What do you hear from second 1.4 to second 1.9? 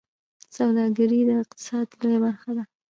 اقتصاد